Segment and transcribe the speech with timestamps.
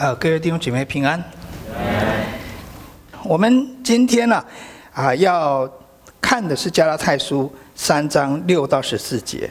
[0.00, 1.22] 呃，各位弟兄姐妹平安。
[3.22, 4.42] 我们今天呢，
[4.94, 5.70] 啊，要
[6.22, 9.50] 看的是加拉太书三章六到十四节。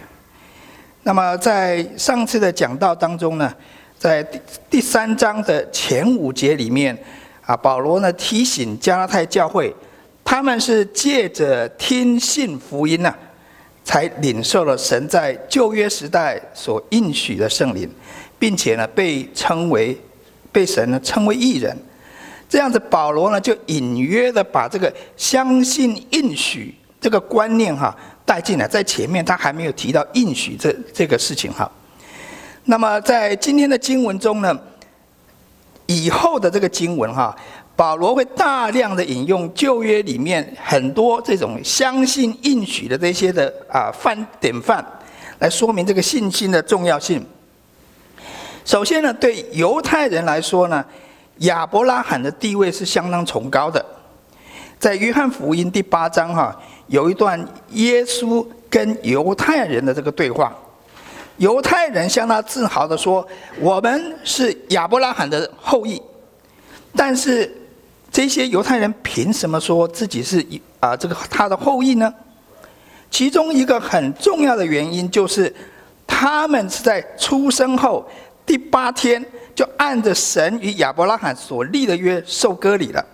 [1.04, 3.54] 那么在上次的讲道当中呢，
[4.00, 4.40] 在第
[4.72, 6.98] 第三章的前五节里面，
[7.46, 9.72] 啊，保罗呢提醒加拉太教会，
[10.24, 13.14] 他们是借着听信福音呢，
[13.84, 17.88] 才领受了神在旧约时代所应许的圣灵，
[18.40, 19.96] 并且呢被称为。
[20.52, 21.78] 被神呢称为义人，
[22.48, 31.70] 这样子保罗呢就隐约的把这个相信应许这个观念哈带进来，在前面他还没有提到应许这这个事情哈。
[32.66, 34.60] 那么在今天的经文中呢，
[35.88, 37.36] 以后的这个经文哈，
[37.76, 44.86] 保罗会大量的引用旧约里面很多这种相信应许的这些的啊范典范，
[45.40, 47.26] 来说明这个信心的重要性。
[48.70, 50.86] 首先呢，对犹太人来说呢，
[51.38, 53.84] 亚伯拉罕的地位是相当崇高的。
[54.78, 60.56] 在约翰福音第八章哈，有一段耶稣跟犹太人的这个对话。
[61.38, 63.28] 犹太人向他自豪地说
[63.60, 66.00] ：“我们是亚伯拉罕的后裔。”
[66.96, 67.52] 但是
[68.12, 70.46] 这些犹太人凭什么说自己是
[70.80, 72.14] 啊这个他的后裔呢？
[73.10, 75.52] 其中一个很重要的原因就是，
[76.06, 78.08] 他们是在出生后。
[78.50, 79.24] 第八天
[79.54, 83.06] 就按着神与亚伯拉罕所立的约受割礼了。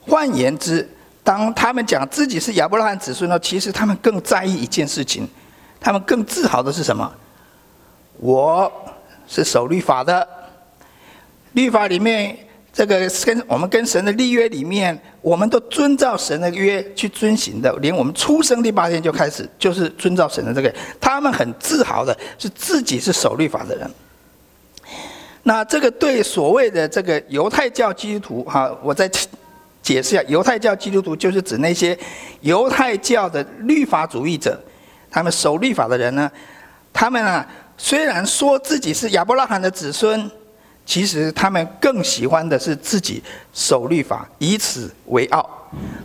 [0.00, 0.88] 换言之，
[1.22, 5.24] 当他们讲自己是亚伯拉罕子孙呢，其实他们更在意一件事情，
[5.78, 7.08] 他们更自豪的是什么？
[8.16, 8.72] 我
[9.28, 10.26] 是守律法的，
[11.52, 12.36] 律法里面
[12.72, 23.88] 这个跟我们跟神的立约里面，我们都遵照神的约去遵行的，连我们出生第八天就开始就是遵照神的这个，他们很自豪的是自己是守律法的人。
[25.42, 29.08] 那这个对所谓的这个犹太教基督徒哈，我再
[29.82, 31.98] 解释一下，犹太教基督徒就是指那些
[32.42, 34.60] 犹太教的律法主义者，
[35.10, 36.30] 他们守律法的人呢，
[36.92, 37.46] 他们啊
[37.78, 40.30] 虽然说自己是亚伯拉罕的子孙，
[40.84, 43.22] 其实他们更喜欢的是自己
[43.54, 45.48] 守律法，以此为傲。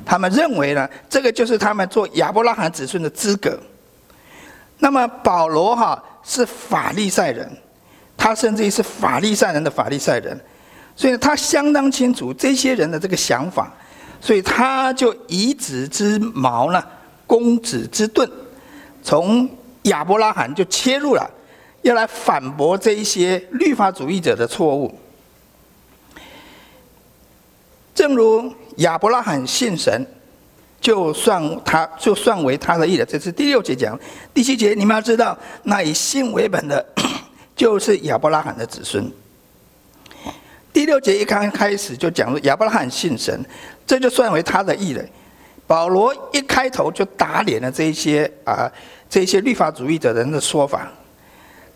[0.05, 3.59] 他们认为呢，这个就是他们做亚伯拉罕子孙的资格。
[4.79, 7.51] 那么保罗哈是法利赛人。
[8.17, 10.39] 他甚至于是法利赛人的法利赛人，
[10.95, 13.71] 所以他相当清楚这些人的这个想法，
[14.19, 16.83] 所以他就以子之矛呢
[17.27, 18.29] 攻子之盾，
[19.03, 19.47] 从
[19.83, 21.29] 亚伯拉罕就切入了，
[21.83, 24.97] 要来反驳这一些律法主义者的错误。
[27.93, 30.05] 正如亚伯拉罕信神，
[30.81, 33.05] 就算他就算为他的义了。
[33.05, 33.99] 这是第六节讲，
[34.33, 36.85] 第七节你们要知道，那以信为本的。
[37.55, 39.11] 就是亚伯拉罕的子孙。
[40.73, 43.43] 第六节一刚开始就讲了亚伯拉罕信神，
[43.87, 45.03] 这就算为他的义了。
[45.65, 48.71] 保罗一开头就打脸了这一些啊
[49.09, 50.91] 这些律法主义者人的说法。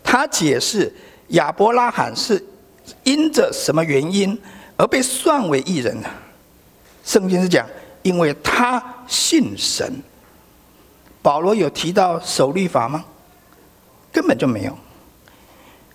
[0.04, 0.92] 他解释
[1.28, 2.44] 亚伯拉罕是
[3.04, 4.38] 因着什么原因
[4.76, 6.08] 而被算为义人呢？
[7.04, 7.66] 圣经是讲，
[8.02, 9.90] 因为他信神。
[11.22, 13.04] 保罗有提到守律法吗？
[14.12, 14.78] 根本就没有。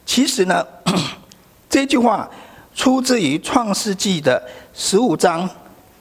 [0.06, 0.66] 其实呢，
[1.70, 2.30] 这句话
[2.74, 4.42] 出自于创世纪的
[4.74, 5.50] 十五章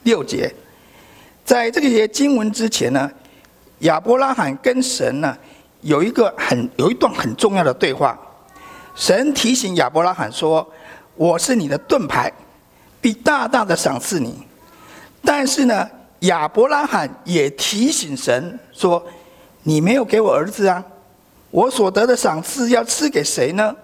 [0.03, 0.53] 六节。
[1.45, 3.11] 在这个节经文之前呢，
[3.81, 5.37] 亚伯拉罕跟神呢
[5.81, 8.19] 有一个很有一段很重要的对话。
[8.95, 10.67] 神提醒亚伯拉罕说
[11.17, 12.33] ：“我是你的盾牌，
[13.01, 14.43] 必大大的赏赐你。”
[15.25, 15.89] 但是呢，
[16.21, 19.05] 亚伯拉罕也提醒神说
[19.65, 20.85] ：“你没有给我儿子啊，
[21.51, 23.75] 我所得的赏赐要赐给谁呢？”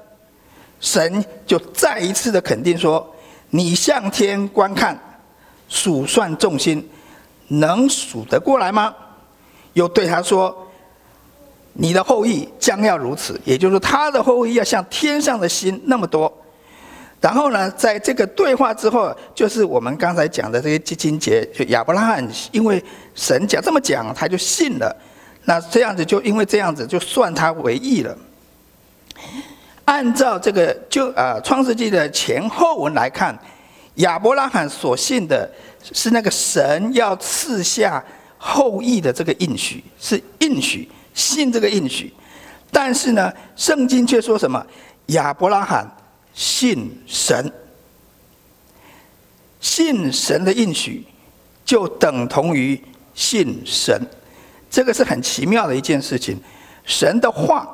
[0.80, 3.06] 神就再一次的肯定说
[3.50, 4.98] ：“你向天观看，
[5.68, 6.84] 数算众星，
[7.48, 8.94] 能数得过来吗？”
[9.74, 10.66] 又对他说
[11.74, 16.32] ：“你的后裔将要如此，也就是他的后裔要像天上的星那么多。”
[17.20, 22.82] 然后呢，在这个对话之后，就是我们刚才讲的这些经节，就亚伯拉罕因为
[23.14, 24.96] 神讲这么讲，他就信了。
[25.44, 28.16] 那这样子就因为这样子，就算他为义了。
[29.90, 33.36] 按照这个就啊《创世纪》的前后文来看，
[33.96, 35.50] 亚伯拉罕所信的
[35.82, 38.02] 是那个神要赐下
[38.38, 42.14] 后裔的这个应许，是应许，信这个应许。
[42.70, 44.64] 但是呢，圣经却说什么？
[45.06, 45.84] 亚伯拉罕
[46.34, 47.52] 信神，
[49.60, 51.04] 信神的应许
[51.64, 52.80] 就等同于
[53.12, 54.00] 信神，
[54.70, 56.40] 这个是很奇妙的一件事情。
[56.84, 57.68] 神的话。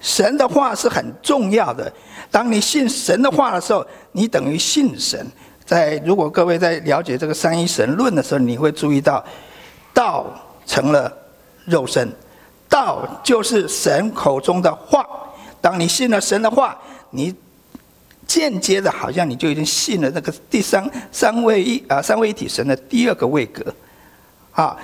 [0.00, 1.92] 神的话是很重要的。
[2.30, 5.26] 当你信神的话的时候，你等于信神。
[5.64, 9.24] 在如果各位在了解这个三一神论的时候，你会注意到，
[9.92, 10.26] 道
[10.64, 11.12] 成了
[11.64, 12.08] 肉身，
[12.68, 15.04] 道就是神口中的话。
[15.60, 16.78] 当你信了神的话，
[17.10, 17.34] 你
[18.26, 23.74] 间接的，好像你就已经信了那个第三三位一啊三位一体神的第二个位格，
[24.52, 24.76] 啊，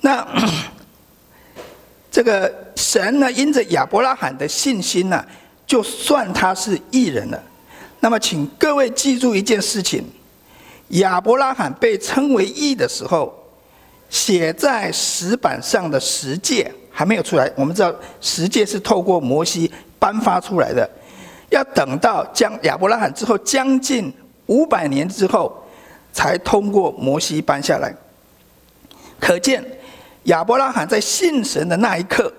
[0.00, 0.26] 那
[2.10, 5.24] 这个神呢，因着亚伯拉罕的信心呢，
[5.66, 7.42] 就算他是异人了。
[7.98, 10.04] 那么，请各位记住一件事情：
[10.90, 13.34] 亚伯拉罕被称为义的时候，
[14.08, 17.50] 写在石板上的十诫还没有出来。
[17.56, 20.88] 我们知道十诫是透过摩西颁发出来的，
[21.50, 24.14] 要等到将亚伯拉罕之后将近
[24.46, 25.66] 五百年之后，
[26.12, 27.92] 才通过摩西颁下来。
[29.18, 29.64] 可见
[30.24, 32.32] 亚伯拉罕在信神的那一刻，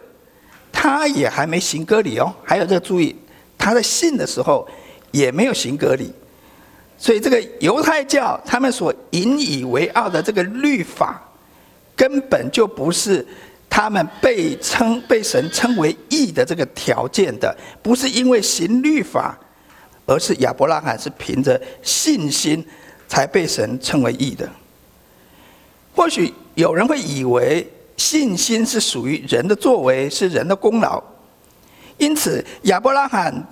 [0.72, 2.34] 他也还没行割礼哦。
[2.44, 3.16] 还有这个注意，
[3.58, 4.68] 他在信的时候。
[5.12, 6.14] 也没有行割礼，
[6.96, 11.20] 所以这个犹太教他们所引以为傲的这个律法，
[11.96, 13.26] 根本就不是
[13.68, 19.36] 他们被称被神称为义的这个条件的，不是因为行律法，
[20.06, 22.64] 而是亚伯拉罕是凭着信心
[23.08, 24.48] 才被神称为义的。
[25.96, 27.68] 或许有人会以为
[28.00, 31.04] 信心是属于人的作为，是人的功劳，
[32.00, 33.46] 因此亚伯拉罕。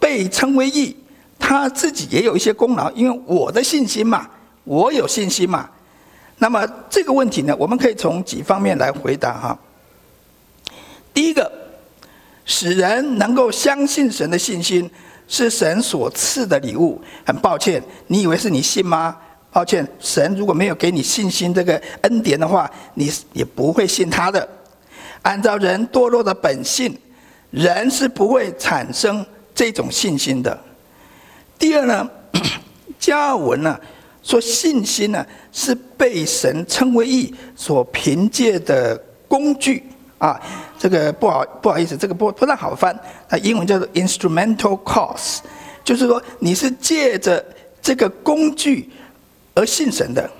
[0.00, 0.96] 被称为义，
[1.40, 4.30] 他自己也有一些功劳，因为我的信心嘛，
[4.62, 5.68] 我有信心嘛。
[6.36, 9.58] 那么这个问题呢，我们可以从几方面来回答哈。
[11.12, 11.50] 第一个，
[12.44, 14.88] 使人能够相信神的信心
[15.26, 17.02] 是神所赐的礼物。
[17.26, 19.16] 很抱歉，你以为是你信吗？
[19.58, 24.48] 抱歉，神如果没有给你信心这个恩典的话，你也不会信他的。
[25.22, 26.96] 按照人堕落的本性，
[27.50, 29.26] 人是不会产生。
[29.52, 30.56] 这种信心的。
[31.58, 32.08] 第二呢，
[33.00, 33.76] 加尔文呢
[34.22, 38.96] 说，信心呢是被神称为义所凭借的
[39.26, 39.82] 工具
[40.18, 40.40] 啊。
[40.78, 42.96] 这个不好不好意思，这个不不太好翻。
[43.28, 45.38] 那，英文叫做 instrumental cause，
[45.82, 47.44] 就是说你是借着
[47.82, 48.88] 这个工具
[49.58, 50.30] 而信神的。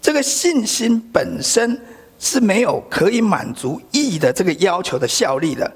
[0.00, 1.80] 这个信心本身
[2.18, 5.70] 是没有可以满足义的这个要求的效力的，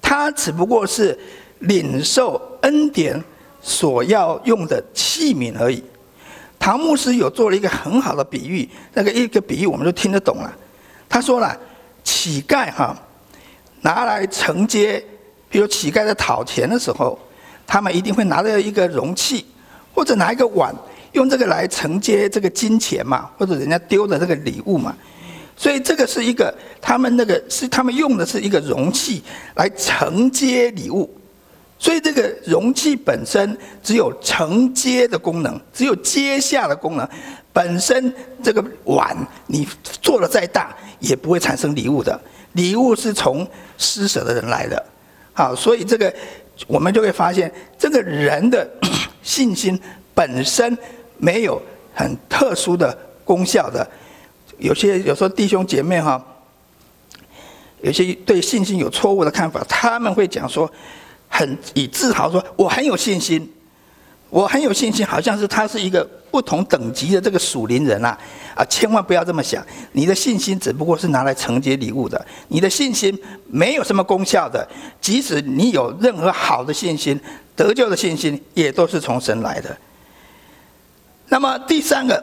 [0.00, 1.18] 它只不过是。
[1.60, 3.18] 领受恩典
[3.62, 5.82] 所要用的器皿而已。
[6.58, 10.54] 唐牧师有做了一个很好的比喻，那个一个比喻我们都听得懂了。
[11.08, 11.58] 他说了，
[12.04, 12.94] 乞丐哈
[13.80, 15.02] 拿来承接，
[15.48, 17.18] 比如乞丐在讨钱的时候，
[17.66, 19.46] 他们一定会拿着一个容器，
[19.94, 20.74] 或者拿一个碗，
[21.16, 24.94] 用这个来承接这个金钱嘛，或者人家丢的这个礼物嘛。
[25.56, 29.22] 所以这个是一个他们那个是他们用的是一个容器
[29.54, 31.12] 来承接礼物。
[31.78, 37.08] 所以这个容器本身只有承接的功能，只有接下的功能。
[37.52, 39.16] 本身这个碗
[39.46, 42.18] 你做的再大，也不会产生礼物的。
[42.52, 43.46] 礼物是从
[43.78, 44.82] 施舍的人来的。
[45.32, 46.12] 好，所以这个
[46.66, 48.66] 我们就会发现，这个人的
[49.22, 49.78] 信心
[50.14, 50.76] 本身
[51.18, 51.60] 没有
[51.94, 53.86] 很特殊的功效的。
[54.58, 56.24] 有些有时候弟兄姐妹哈，
[57.82, 60.70] 有些对信心有错误的看法，他们会讲说。
[61.28, 63.52] 很以自豪说：“我很有信心，
[64.30, 68.16] 我很有信心，好像是他是一个不同等级的这个属灵人啊！
[68.54, 73.18] 啊，千万不要这么想，你的信心只不过是拿来承接礼物的，你的信心
[73.48, 74.66] 没有什么功效的。
[75.00, 77.20] 即使你有任何好的信心，
[77.56, 79.76] 得救的信心也都是从神来的。
[81.28, 82.22] 那么第三个，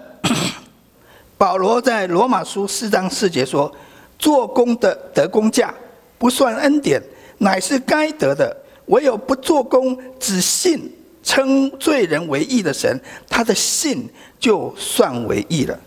[1.37, 3.73] 保罗在罗马书四章四节说
[4.17, 5.73] ：‘做工的得工价，
[6.17, 7.01] 不算恩典，
[7.39, 8.55] 乃是该得的。’
[8.87, 10.93] 唯有不做工，只信
[11.23, 15.79] 称罪人为义的神，他的信就算为义了。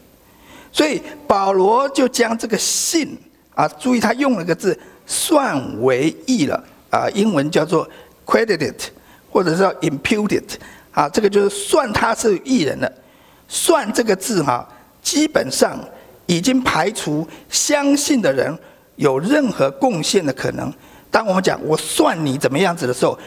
[0.73, 3.17] 所以保罗就将这个信
[3.55, 7.89] 啊，注意他用了个字“算为义了”啊，英文叫做
[8.27, 8.75] “credited”
[9.31, 10.45] 或者是叫 “imputed”
[10.93, 12.93] 啊，这个就是算他是义人了。
[13.49, 14.67] 算这个字哈，
[15.03, 15.79] 基本上
[16.26, 18.57] 已经排除相信的人
[18.97, 20.73] 有任何贡献的可能。
[21.11, 23.19] 当我们讲我算你怎么样子的时候，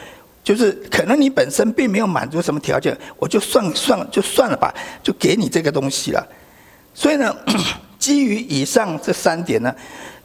[0.44, 4.72] 就是可能你本身并没有满足什么条件，我就算算就算了吧，
[5.02, 6.26] 就给你这个东西了。
[6.94, 7.34] 所以呢，
[7.98, 9.74] 基于以上这三点呢，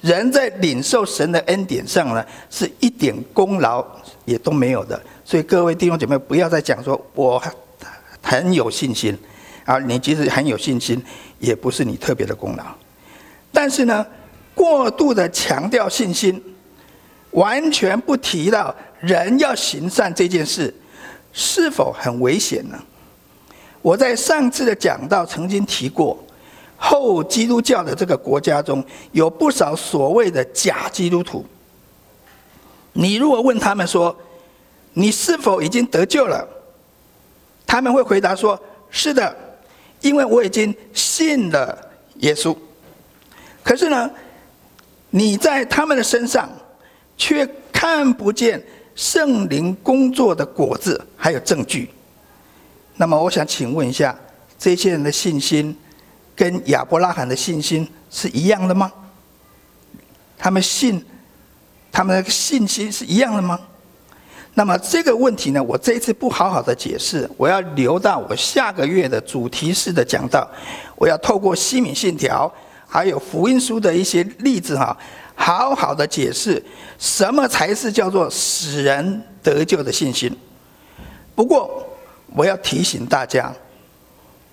[0.01, 3.85] 人在领受神的恩典上呢，是一点功劳
[4.25, 4.99] 也都没有的。
[5.23, 7.41] 所以各位弟兄姐妹，不要再讲说我
[8.21, 9.17] 很有信心
[9.65, 11.03] 啊，你即使很有信心，
[11.39, 12.63] 也不是你特别的功劳。
[13.51, 14.05] 但是呢，
[14.53, 16.41] 过度的强调信心。
[17.31, 20.73] 完全不提到人要行善这件事，
[21.33, 22.79] 是否很危险呢？
[23.81, 26.17] 我在上次的讲到曾经提过，
[26.77, 28.81] 后基督教的这个国家中
[29.11, 31.45] 有不少所谓的假基督徒。
[32.93, 34.17] 你如果问他们说，
[34.93, 36.47] 你是否已经得救了？
[37.67, 38.57] 他们会回答说
[38.89, 39.35] ：“是的，
[40.05, 42.55] 因为我已经信了耶稣。”
[43.63, 44.09] 可是呢，
[45.09, 46.47] 你在他们的身上
[47.17, 47.43] 却
[47.73, 51.89] 看不见圣灵工作的果子，还有证据。
[52.97, 54.15] 那么，我想请问一下，
[54.59, 55.75] 这些人的信心
[56.35, 58.91] 跟亚伯拉罕的信心是一样的吗？
[60.37, 61.03] 他们信，
[61.91, 63.59] 他们的信心是一样的吗？
[64.57, 70.49] 那么这个问题呢，我这一次不好好的解释，我要留到我下个月的主题式的讲到。
[70.95, 72.49] 我要透过西敏信条，
[72.87, 74.97] 还有福音书的一些例子哈，
[75.35, 76.63] 好好的解释
[76.97, 80.33] 什么才是叫做使人得救的信心。
[81.35, 81.85] 不过
[82.33, 83.53] 我要提醒大家，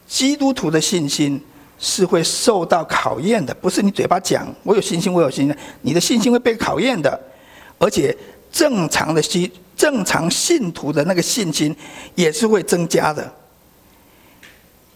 [0.09, 1.40] 基督徒的信心
[1.78, 7.16] 是会受到考验的，不是你嘴巴讲我有信心，我有信心，你的信心会被考验的，
[7.78, 8.12] 而且
[8.50, 9.49] 正常的信。
[9.82, 11.76] 正常信徒的那个信心
[12.14, 13.28] 也是会增加的。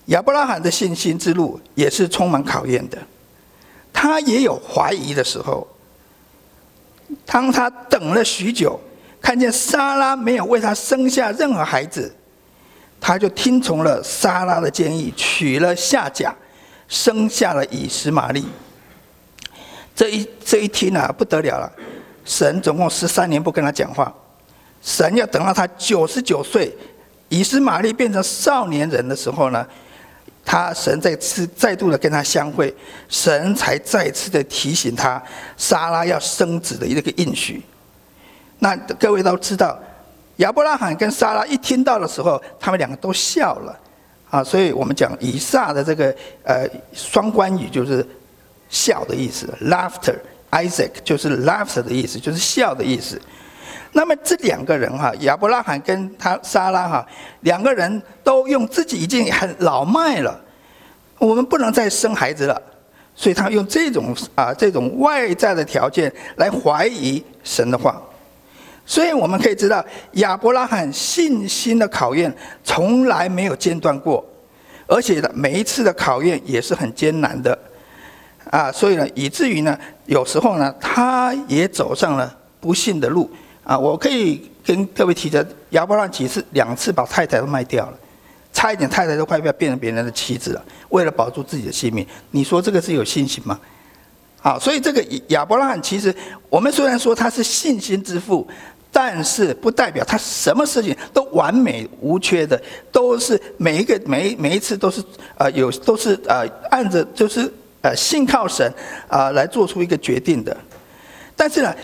[0.04, 2.96] 亚伯拉罕的信心之路也是充满考验的，
[3.92, 5.66] 他也有怀疑的时候。
[7.24, 8.78] 当他等了许久，
[9.20, 12.14] 看见撒拉没有为他生下任何孩子，
[13.00, 16.32] 他就听从了撒拉的建议，娶了夏甲，
[16.86, 18.46] 生下了以实玛利。
[19.96, 21.72] 这一这一听啊，不得了了！
[22.24, 24.14] 神总共十三年不跟他讲话。
[24.82, 26.72] 神要等到他九十九岁，
[27.28, 29.66] 以斯玛利变成少年人的时候呢，
[30.44, 32.72] 他神再次再度的跟他相会，
[33.08, 35.20] 神才再次的提醒他，
[35.56, 37.62] 撒拉要生子的一个应许。
[38.60, 39.78] 那各位都知道，
[40.36, 43.78] 亚伯拉罕跟撒拉一听到的时候，他们两个都笑了
[44.30, 46.14] 啊，所以我们讲以撒的这个
[46.44, 48.06] 呃双关语就是
[48.68, 53.20] 笑的意思，laughter，Isaac 就是 laughter 的意思，就是笑的意思。
[53.96, 57.06] 那么这两个人哈，亚伯拉罕跟他撒拉哈，
[57.40, 60.38] 两个人都用自己已经很老迈了，
[61.16, 62.60] 我们不能再生孩子了，
[63.14, 67.98] 所以他用这种啊这种外在的条件来怀疑神的话，
[68.84, 72.30] 所以我们可以知道亚伯拉罕信心的考验
[72.62, 74.22] 从来没有间断过，
[74.86, 77.58] 而且每一次的考验也是很艰难的，
[78.50, 83.30] 啊，所以呢以至于呢有时候呢他也走上了不信的路。
[83.66, 87.98] 啊，我可以跟各位提的亚伯拉罕几次两次把太太都卖掉了，
[88.52, 92.06] 差一点太太都快要变成别人的妻子了，为了保住自己的性命。
[92.30, 93.58] 你说这个是有信心吗？
[94.40, 96.14] 好，所以这个亚伯拉罕其实
[96.48, 98.46] 我们虽然说他是信心之父，
[98.92, 102.60] 但是不代表他什么事情都完美无缺的，
[102.92, 105.02] 都是每一个每一每一次都是
[105.36, 108.72] 呃有都是呃按着就是呃信靠神
[109.08, 110.56] 啊、来做出一个决定的，
[111.34, 111.74] 但是呢。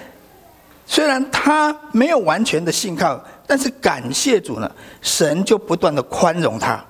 [0.86, 4.70] 虽然他没有完全的信靠，但是感谢主呢，
[5.00, 6.84] 神就不断的宽容他，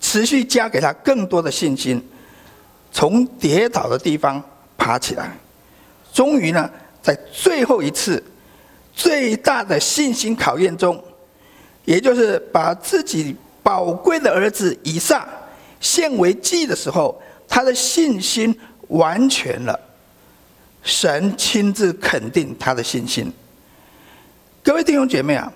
[0.00, 2.02] 持续加给他更多的信心，
[2.90, 4.42] 从跌倒的地方
[4.76, 5.36] 爬起来，
[6.12, 6.70] 终于呢，
[7.02, 8.22] 在最后一次
[8.94, 11.02] 最大的信心考验中，
[11.84, 15.28] 也就是把自己宝贵的儿子以撒
[15.80, 18.58] 献为祭的时候，他的信心
[18.88, 19.78] 完全了。
[20.88, 23.30] 神亲自肯定他的信心。
[24.62, 25.52] 各位弟兄姐妹啊，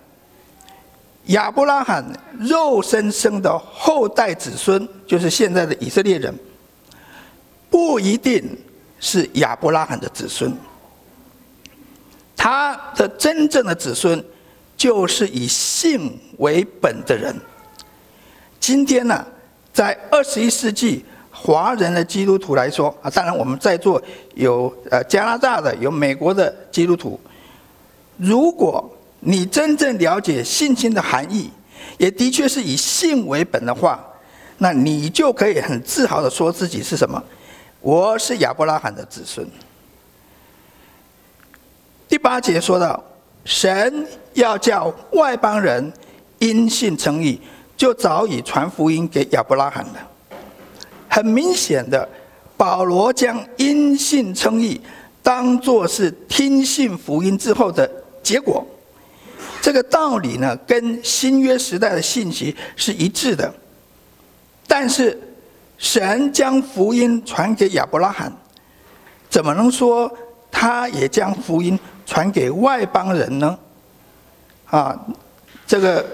[1.29, 2.05] 亚伯拉罕
[2.39, 6.39] 肉身生的后代子孙，就是现在的以色列人，
[7.71, 8.45] 不一定
[9.01, 10.55] 是亚伯拉罕的子孙。
[12.37, 14.23] 他的真正的子孙，
[14.77, 17.35] 就是以信为本的人。
[18.61, 19.27] 今天呢，
[19.73, 21.07] 在二十一世纪。
[21.43, 24.01] 华人的基督徒来说啊，当然我们在座
[24.35, 27.19] 有呃加拿大的，有美国的基督徒。
[28.17, 31.51] 如果你真正了解信心的含义，
[31.99, 33.99] 也的确是以信为本的话，
[34.59, 37.21] 那你就可以很自豪的说自己是什么？
[37.81, 39.45] 我是亚伯拉罕的子孙。
[42.09, 43.03] 第八节说到，
[43.45, 45.93] 神要叫外邦人
[46.39, 47.41] 因信称义，
[47.77, 50.09] 就早已传福音给亚伯拉罕了。
[51.13, 52.09] 很明显的，
[52.57, 54.81] 保罗将因信称义
[55.23, 57.87] 当作是听信福音之后的
[58.23, 58.67] 结果。
[59.61, 63.53] 这个道理呢，跟新约时代的信息是一致的。
[64.67, 65.21] 但是，
[65.77, 68.33] 神将福音传给亚伯拉罕，
[69.29, 70.11] 怎么能说
[70.51, 73.59] 他也将福音传给外邦人呢？
[74.71, 74.99] 啊，
[75.67, 76.07] 这个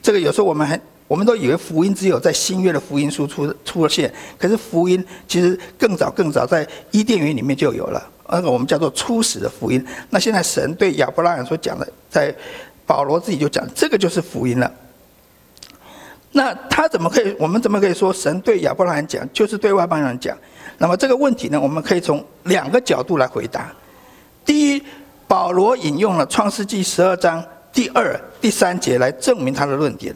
[0.00, 9.84] 这个有时候我们还我们都以为福音只有在新约的福音书出出现，可是福音其实更早更早在伊甸园里面就有了，那个我们叫做初始的福音。
[10.10, 12.34] 那现在神对亚伯拉罕所讲的，在
[12.86, 14.72] 保罗自己就讲，这个就是福音了。
[16.32, 17.36] 那他怎么可以？
[17.38, 20.36] 我们怎么可以说神对亚伯拉罕讲，就是对外邦人讲？
[20.78, 23.70] 那么这个问题呢，我们可以从两个角度来回答。
[24.44, 24.82] 第一，
[25.28, 30.14] 保罗引用了创世纪十二章第二、第三节来证明他的论点。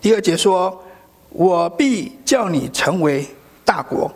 [0.00, 0.82] 第二节说
[1.30, 3.26] ：“我必叫你成为
[3.64, 4.10] 大国，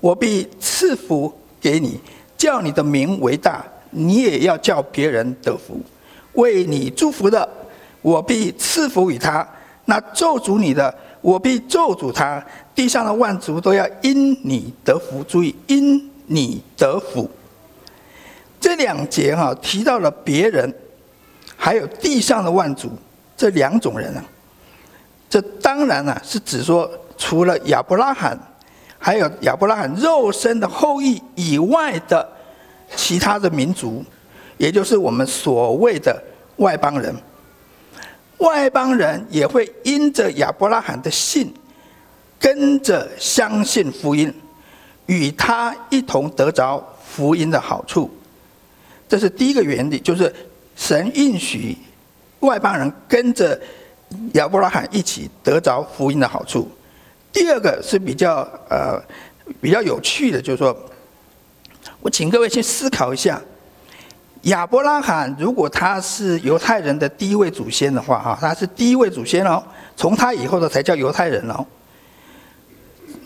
[0.00, 2.00] 我必赐福给你，
[2.36, 5.80] 叫你的名为大，你也要叫别人得福。
[6.34, 7.48] 为你祝福的，
[8.02, 9.46] 我必赐福于他。”
[9.86, 12.38] 那咒诅你的，我必咒诅他；
[12.74, 15.24] 地上的万族都要因你得福。
[15.24, 17.30] 注意，因你得福。
[18.60, 20.70] 这两节哈提到了别人，
[21.56, 22.90] 还有地上的万族
[23.34, 24.22] 这两种人啊。
[25.28, 28.38] 这当然呢是指说，除了亚伯拉罕，
[28.98, 32.26] 还有亚伯拉罕肉身的后裔以外的
[32.96, 34.04] 其他的民族，
[34.56, 36.22] 也就是我们所谓的
[36.56, 37.14] 外邦人。
[38.38, 41.52] 外邦人也会因着亚伯拉罕的信，
[42.38, 44.32] 跟着相信福音，
[45.06, 48.08] 与他一同得着福音的好处。
[49.08, 50.32] 这是第一个原理，就是
[50.76, 51.76] 神应许
[52.40, 53.60] 外邦人跟着
[54.34, 56.70] 亚伯拉罕一起得着福音的好处。
[57.32, 59.00] 第二个是比较呃
[59.60, 60.76] 比较有趣的，就是说，
[62.00, 63.40] 我请各位去思考一下。
[64.42, 69.62] 亚伯拉罕，如果他是犹太人的第一位祖先的话，哈，他是第一位祖先哦。
[69.96, 71.66] 从他以后的才叫犹太人哦。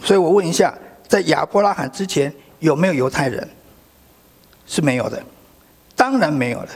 [0.03, 0.75] 所以我问一下，
[1.07, 3.47] 在亚伯拉罕之前有没有犹太人？
[4.67, 5.23] 是没有的，
[5.95, 6.69] 当然没有的。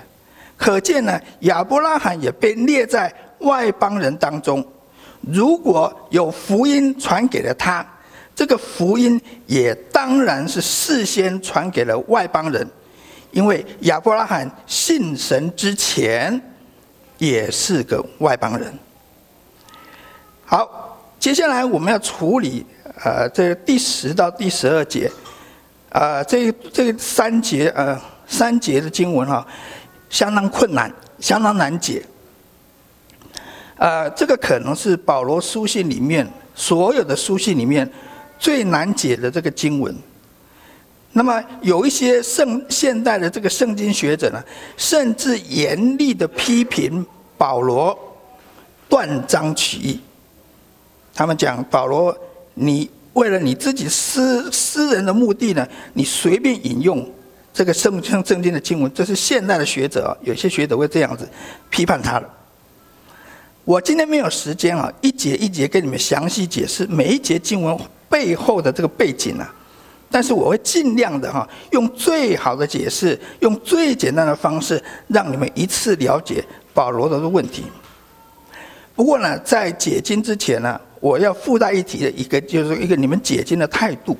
[0.56, 4.64] 可见呢，亚伯拉罕也被列在外邦人当中。
[5.20, 7.84] 如果有福音传给了他，
[8.34, 12.68] 这个福音也当然是事先传给了外邦人。
[13.32, 16.40] 因为亚伯拉罕信神之前，
[17.18, 18.72] 也是个外邦人。
[20.44, 22.64] 好，接下来我们要处理
[23.04, 25.10] 呃这第十到第十二节，
[25.90, 29.46] 呃这这三节呃三节的经文哈，
[30.08, 32.02] 相当困难，相当难解。
[33.76, 37.88] 呃，这个可能是保罗书信里面所有的书信里面
[38.38, 39.94] 最难解的这个经文。
[41.12, 44.42] 那么有一些圣现代的这个圣经学者呢，
[44.76, 47.04] 甚至严厉的批评
[47.38, 47.98] 保罗
[48.88, 50.00] 断章取义。
[51.14, 52.14] 他们讲保罗，
[52.54, 57.06] 你为了你自己私私人的目的呢，你随便引用
[57.52, 61.26] 这个圣圣圣经的经文，这是现代的学者，有些学者会这样子
[61.70, 62.30] 批判他的。
[63.66, 67.76] 我今天没有时间啊，一节一节跟你们详细解释每一节经文
[68.08, 69.52] 背后的这个背景啊。
[70.08, 77.64] 但是我会尽量的哈，用最好的解释，用最简单的方式，让你们一次了解保罗的问题。
[78.94, 84.16] 不过呢，在解经之前呢，我要附带一提的一个，就是一个你们解经的态度。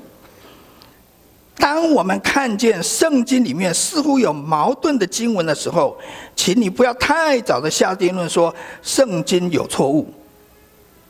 [1.57, 5.97] 当我们看见圣经里面似乎有矛盾的经文的时候，
[6.35, 10.11] 请你不要太早的下定论说圣经有错误，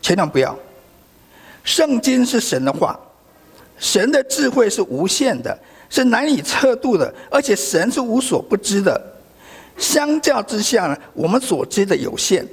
[0.01, 0.57] 千万不要。
[1.63, 2.99] 圣经是神的话。
[3.79, 5.55] 神的智慧是无限的，
[5.87, 8.99] 是难以测度的，而且神是无所不知的。
[9.77, 12.43] 相较之下呢，我们所知的有限，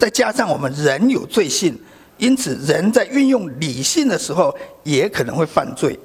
[0.00, 1.78] 再加上我们人有罪性，
[2.18, 4.52] 因此人在运用理性的时候
[4.82, 5.96] 也可能会犯罪。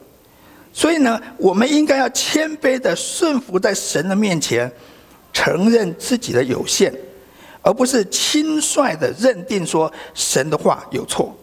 [0.79, 4.71] 所以呢，我们应该要谦卑的顺服在神的面前，
[5.33, 6.89] 承认自己的有限，
[7.61, 11.35] 而不是轻率的认定说神的话有错。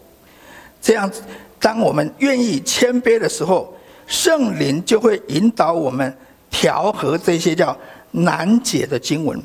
[0.81, 1.21] 这样子。
[1.59, 3.71] 当我们愿意谦卑的时候，
[4.07, 6.11] 圣灵就会引导我们
[6.49, 7.77] 调和这些叫
[8.09, 9.39] 难解的经文。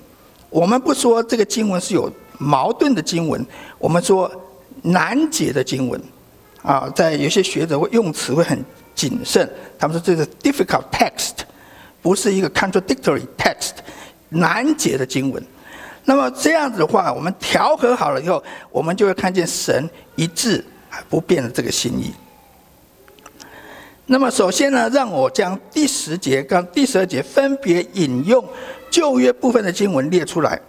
[0.49, 3.47] 我们不说这个经文是有矛盾的经文，
[3.79, 4.31] 我们说
[4.81, 6.01] 难解的经文。
[6.63, 8.59] 啊，在有些学者会用词会很
[8.95, 11.45] 谨慎，他们说这是 difficult text，
[12.01, 13.73] 不是一个 contradictory text，
[14.29, 15.43] 难解的经文。
[16.05, 20.65] 那么这样子的话，我们调和好了以后，我们就会看见神一致。
[21.09, 22.13] 不变的这个心意。
[24.05, 28.47] 那么，首先呢，让我将第十节跟第十二节分别引用
[28.91, 30.61] 旧约部分的经文列出来。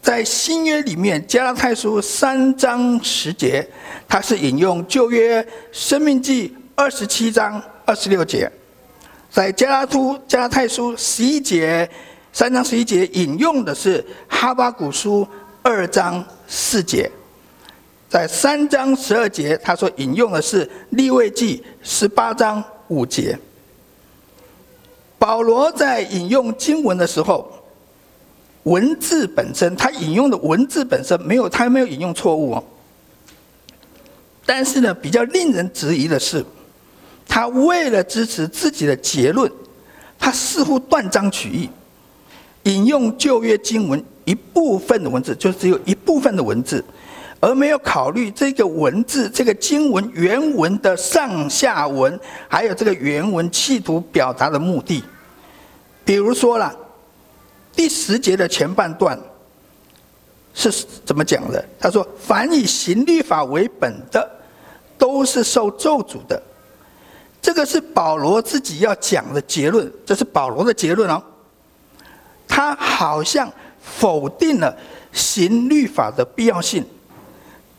[0.00, 3.68] 在新约里面，加拉太书三章十节，
[4.06, 8.46] 它是引用旧约生命记二十七章二十六节；
[9.30, 11.88] 在加拉图加拉太书十一节
[12.34, 15.26] 三章十一节引用的是哈巴谷书
[15.62, 17.10] 二章四节，
[18.10, 23.38] 在三章十二节，他说引用的是利未记十八章五节。
[25.18, 27.50] 保罗在引用经文的时候，
[28.64, 32.62] 文字本身，他引用的文字本身没有，他没有引用错误哦。
[34.44, 36.44] 但是呢，比较令人质疑的是，
[37.26, 39.50] 他为了支持自己的结论，
[40.18, 41.68] 他似乎断章取义，
[42.62, 46.84] 引用旧约经文一部分的文字，就只有一部分的文字，
[47.40, 55.02] 而没有考虑这个文字、这个经文原文的上下文，还有这个原文企图表达的目的。
[56.04, 56.74] 比如说了，
[57.74, 59.18] 第十节的前半段。
[60.58, 60.72] 是
[61.04, 61.62] 怎么讲的？
[61.78, 64.26] 他说：“凡以行律法为本的，
[64.96, 66.42] 都是受咒诅的。”
[67.46, 71.22] 这个是保罗自己要讲的结论，这是保罗的结论哦。
[72.48, 73.48] 他好像
[73.80, 74.76] 否定了
[75.12, 76.84] 行律法的必要性，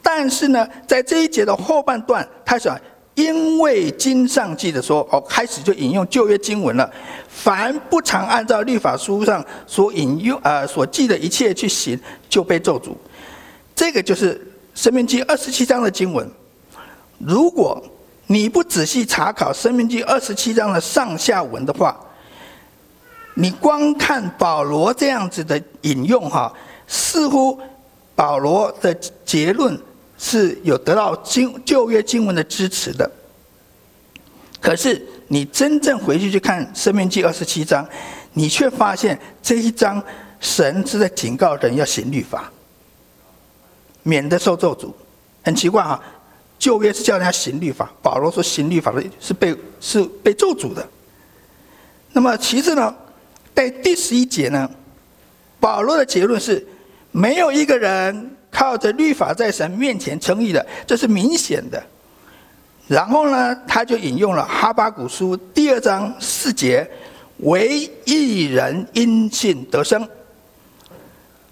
[0.02, 2.80] 但是呢，在这一节的后半段，他想。
[3.16, 6.88] 因为经上记的说，哦，开始就引用旧约经文了。
[7.28, 12.00] 凡不常按照律法书上所引用，呃，所记的一切去行，
[12.30, 12.92] 就被咒诅。
[13.76, 14.36] 这个就是
[14.76, 16.30] 《申命记》二十七章的经文。
[17.18, 17.84] 如果
[18.28, 21.98] 你不仔细查考《生命记》二十七章的上下文的话，
[23.34, 26.54] 你光看保罗这样子的引用，哈，
[26.88, 27.60] 似乎
[28.16, 28.94] 保罗的
[29.26, 29.78] 结论。
[30.20, 33.08] 是有得到经旧约经文的支持的，
[34.60, 37.88] 可是你真正回去去看《生命记》二十七章，
[38.34, 40.02] 你却发现这一章
[40.40, 42.52] 神是在警告人要行律法，
[44.02, 44.92] 免得受咒诅。
[45.44, 46.02] 很奇怪哈，
[46.60, 50.88] 旧约是叫人家行律法，保罗说行律法的是被是被咒诅的。
[52.14, 52.96] 那么其次呢，
[53.54, 54.70] 在第十一节呢，
[55.60, 56.66] 保罗的结论是
[57.12, 58.32] 没有一个人。
[58.50, 61.84] 靠着律法在神面前称义的，这是明显的。
[62.88, 66.90] 然后呢，他就引用了哈巴谷书第二章四节
[67.40, 70.08] ：“唯一人因信得生。”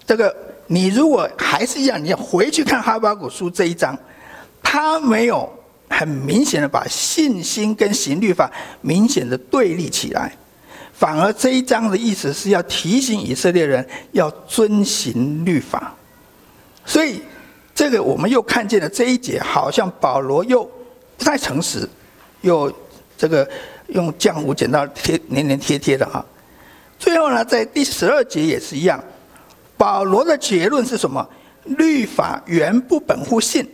[0.04, 0.34] 这个
[0.66, 3.96] 你如果还是一样，你要回去看哈巴谷书这一章，
[4.68, 5.48] 他没有
[5.88, 8.50] 很明显的把信心跟行律法
[8.80, 10.36] 明显的对立起来，
[10.92, 15.94] 反而这一章的意思是要提醒以色列人要遵行律法。
[16.84, 17.22] 所以，
[17.72, 20.68] 这个我们又看见了这一节，好像保罗又
[21.16, 21.88] 不太诚实，
[22.40, 22.70] 又
[23.16, 23.48] 这个
[23.86, 26.26] 用浆糊剪刀贴黏黏贴贴的哈。
[26.98, 29.02] 最后呢，在第十二节也是一样，
[29.76, 31.24] 保罗的结论是什么？
[31.64, 33.64] 律法原不本乎信，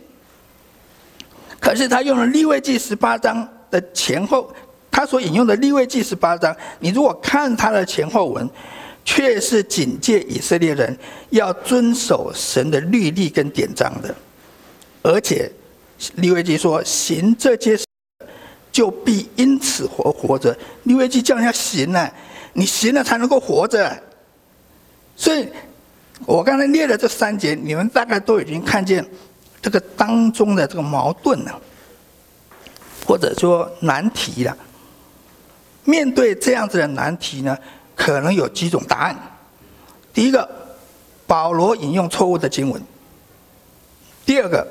[1.73, 4.53] 而是他用了利未记十八章的前后，
[4.91, 8.47] 他所引用的利未记十八章，你如果看他的前后文。
[9.05, 10.97] 却是警戒以色列人
[11.29, 14.15] 要遵守神的律例跟典章的，
[15.01, 15.51] 而且
[16.15, 17.85] 利未记说行这些事，
[18.71, 20.57] 就必因此活活着。
[20.83, 22.09] 利未记叫人家行呢，
[22.53, 23.93] 你行了才能够活着。
[25.17, 25.49] 所以，
[26.25, 29.05] 我刚才列的这三节，你们大概都已经看见
[29.63, 31.51] 这个当中的这个矛盾呢，
[33.07, 34.55] 或者说难题了。
[35.85, 37.57] 面对这样子的难题呢？
[37.95, 39.17] 可能有几种答案。
[40.13, 40.49] 第一个，
[41.25, 42.81] 保罗引用错误的经文；
[44.25, 44.67] 第二个，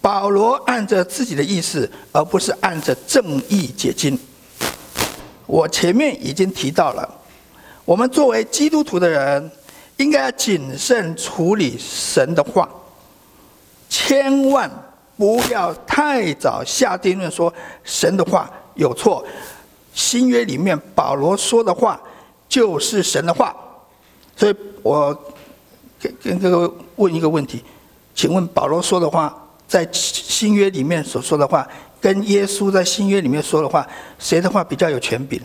[0.00, 4.18] 保罗按着自己的意思，而不是按着正义解经。
[5.46, 7.08] 我前面已经提到了，
[7.84, 9.50] 我们作为基督徒的人，
[9.96, 12.68] 应该要谨慎处理神的话，
[13.88, 14.70] 千万
[15.16, 17.52] 不要太早下定论说
[17.84, 19.24] 神的话有错。
[19.92, 22.00] 新约里面保罗说的话。
[22.48, 23.54] 就是神的话，
[24.36, 25.12] 所以我
[26.00, 27.62] 跟跟各位问一个问题，
[28.14, 31.68] 请问保罗说的话，在新约里面所说的话，
[32.00, 33.84] 跟耶稣在新约里面说的话，
[34.20, 35.42] 谁的话比较有权柄？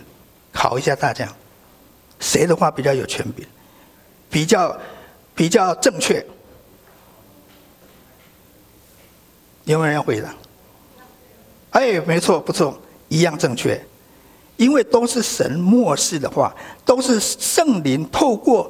[0.54, 1.28] 考一下大家，
[2.20, 3.44] 谁的话比较有权柄？
[4.30, 4.78] 比较
[5.34, 6.24] 比较正确？
[9.66, 10.34] 有没有人要回答？
[11.72, 13.82] 哎，没错，不错，一样正确。
[14.58, 16.54] 因为都是神默示的话，
[16.86, 18.70] 都是圣灵透过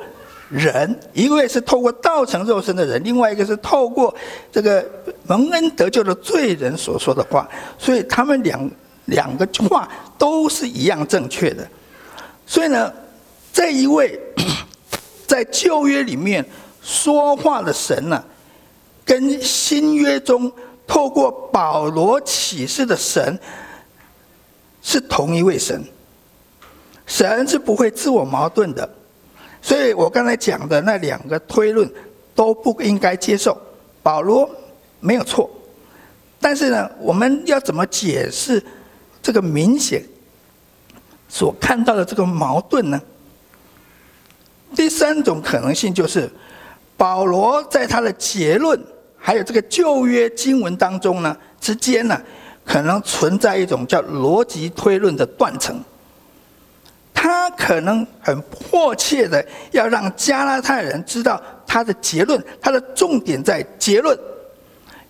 [0.49, 4.13] 人，一位是透过道成肉身的人，另外一个是透过
[4.51, 4.86] 这个
[5.27, 8.71] 蒙恩得救的罪人所说的话，所以他们两
[9.06, 11.67] 两个话都是一样正确的。
[12.45, 12.93] 所以呢，
[13.51, 14.17] 这一位
[15.27, 16.45] 在旧约里面
[16.82, 18.23] 说话的神呢，
[19.04, 20.49] 跟新约中
[20.91, 23.39] 透过保罗启示的神。
[24.84, 25.80] 是同一位神，
[27.06, 28.89] 神是不会自我矛盾的，
[29.62, 31.88] 所以我刚才讲的那两个推论
[32.34, 33.56] 都不应该接受。
[34.01, 34.49] 保罗
[34.99, 35.47] 没有错，
[36.39, 38.62] 但是呢，我们要怎么解释
[39.21, 40.04] 这个明显
[41.30, 42.99] 所看到的这个矛盾呢？
[44.75, 46.27] 第三种可能性就是，
[46.97, 48.84] 保罗在他的结论
[49.21, 52.19] 还有这个旧约经文当中呢之间呢，
[52.65, 55.79] 可能存在一种叫逻辑推论的断层。
[57.13, 64.17] 他可能很迫切的要让加拉太人知道他的结论，他的重点在结论，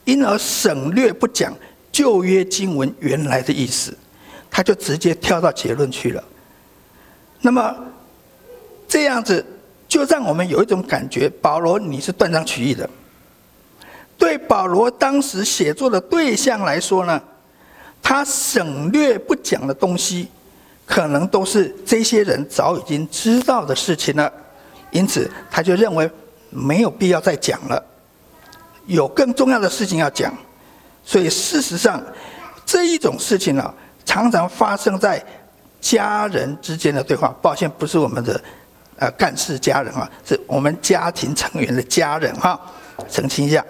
[0.04, 1.54] 因而省略不讲
[1.89, 3.97] 旧约经文原来的意思，
[4.50, 6.21] 他就直接跳到结论去了。
[7.39, 7.74] 那么
[8.89, 9.45] 这样子
[9.88, 12.89] 就让我们有一种感觉：保罗你是断章取义的。
[14.21, 17.19] 对保罗当时写作的对象来说呢，
[18.03, 20.29] 他省略不讲的东西。
[20.84, 24.29] 可能都是这些人早已经知道的事情了，
[24.89, 26.10] 因此他就认为
[26.49, 27.81] 没有必要再讲了，
[28.88, 30.34] 有更重要的事情要讲。
[31.05, 32.03] 所以事实上，
[32.65, 35.23] 这一种事情呢，常常发生在
[35.79, 37.34] 家人之间的对话。
[37.41, 38.43] 抱歉，不是我们的
[38.97, 42.60] 呃干事家人啊，是我们家庭成员的家人哈，
[43.10, 43.65] 澄清一下，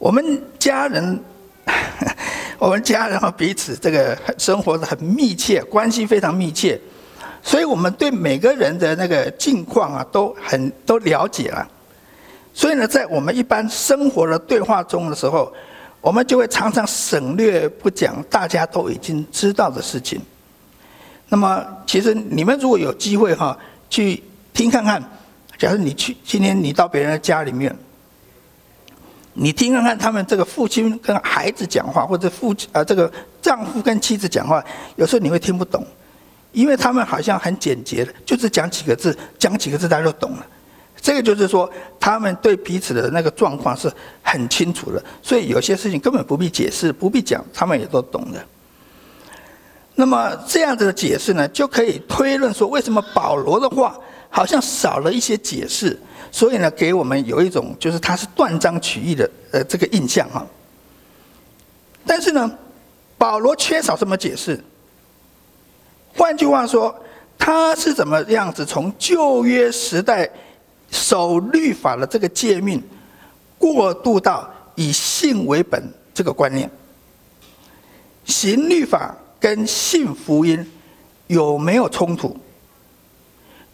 [0.00, 1.22] 我们家人。
[2.58, 6.78] 我们家人和彼此这个生活的很密切，关系非常密切，
[7.42, 11.66] 所以我们对每个人的那个境况啊都很都了解了。
[12.52, 15.50] 所以呢，在我们一般生活的对话中的时候，
[16.00, 20.20] 我们就会常常省略不讲大家都已经知道的事情。
[21.28, 23.56] 那么，其实你们如果有机会哈，
[23.88, 25.02] 去听看看，
[25.56, 27.74] 假如你去今天你到别人的家里面。
[29.32, 34.62] 你听看看，他们这个父亲跟孩子讲话，或者父亲啊，这个丈夫跟妻子讲话，
[34.96, 35.86] 有时候你会听不懂，
[36.52, 40.46] 因为他们好像很简洁的，就是讲几个字，讲几个字大家就懂了。
[41.00, 43.90] 这个就是说，他们对彼此的那个状况是
[44.22, 48.44] 很清楚的，所以有些事情根本不必解释，不必讲，他们也都懂的。
[49.94, 53.96] 那么这样子的解释呢，就可以推论说，为什么保罗的话
[54.28, 55.98] 好像少了一些解释。
[56.30, 60.46] 所以呢，给我们有一种就是他是断章取义的呃这个印象哈。
[62.06, 62.50] 但是呢，
[63.18, 64.62] 保罗缺少什么解释？
[66.16, 66.94] 换句话说，
[67.38, 70.28] 他是怎么样子从旧约时代
[70.90, 72.82] 守律法的这个诫命，
[73.58, 75.82] 过渡到以信为本
[76.14, 76.70] 这个观念？
[78.24, 80.64] 行律法跟信福音
[81.26, 82.36] 有没有冲突？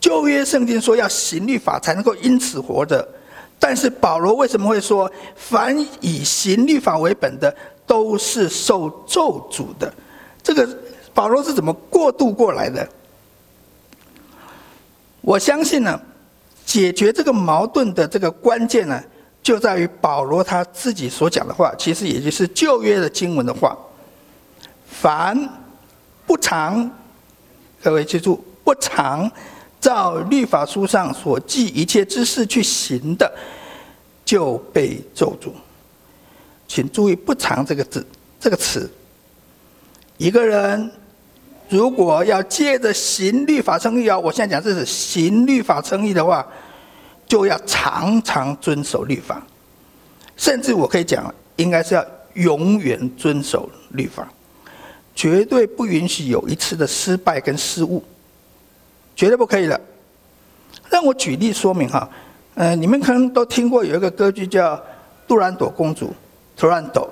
[0.00, 3.06] 旧约圣经说要行律法才能够因此活着，
[3.58, 7.54] 但是保罗为什么会说凡以行律法为本的
[7.86, 9.92] 都是受咒诅的？
[10.42, 10.68] 这个
[11.12, 12.88] 保罗是怎么过渡过来的？
[15.22, 16.00] 我相信呢，
[16.64, 19.02] 解决这个矛盾的这个关键呢，
[19.42, 23.76] 就在于保罗他自己所讲的话，其实也就是旧约的经文的话：
[24.86, 25.36] 凡
[26.26, 26.88] 不常，
[27.82, 29.28] 各位记住，不常。
[29.86, 33.32] 照律法书上所记一切之事去行的，
[34.24, 35.50] 就被咒诅。
[36.66, 38.04] 请注意“不常”这个字，
[38.40, 38.90] 这个词。
[40.16, 40.90] 一个人
[41.68, 46.44] 如果要借着行律法称义啊，我现在讲这是行律法称义的话，
[47.28, 49.40] 就要常常遵守律法，
[50.36, 54.28] 甚至我可以讲，应该是要永远遵守律法，
[55.14, 58.02] 绝对不允许有一次的失败跟失误。
[59.16, 59.80] 绝对不可以的。
[60.88, 62.08] 让我举例说明哈，
[62.54, 64.76] 呃，你们可能都听过有一个歌剧叫
[65.26, 66.14] 《杜兰朵公主》
[66.60, 67.08] （Turandot）